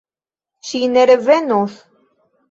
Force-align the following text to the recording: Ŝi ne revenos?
Ŝi 0.69 0.79
ne 0.93 1.03
revenos? 1.09 1.75